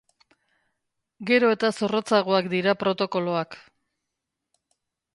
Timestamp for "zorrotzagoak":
1.81-2.51